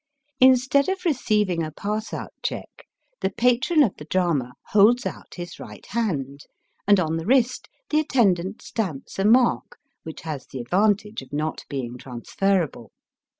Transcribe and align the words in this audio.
Instead 0.39 0.89
of 0.89 1.03
receiv 1.05 1.47
ing 1.47 1.61
a 1.61 1.69
pass 1.69 2.11
out 2.11 2.33
check, 2.41 2.87
the 3.19 3.29
patron 3.29 3.83
of 3.83 3.95
the 3.97 4.05
drama 4.05 4.53
holds 4.69 5.05
out 5.05 5.35
his 5.35 5.59
right 5.59 5.85
hand, 5.85 6.45
and 6.87 6.99
on 6.99 7.17
the 7.17 7.25
wrist 7.27 7.69
the 7.91 7.99
attendant 7.99 8.63
stamps 8.63 9.19
a 9.19 9.25
mark, 9.25 9.77
which 10.01 10.21
has 10.21 10.47
the 10.47 10.59
advantage 10.59 11.21
of 11.21 11.31
not 11.31 11.65
being 11.69 11.99
transferable. 11.99 12.91